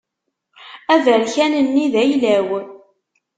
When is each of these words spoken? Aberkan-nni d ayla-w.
Aberkan-nni 0.93 1.85
d 1.93 1.95
ayla-w. 2.01 2.49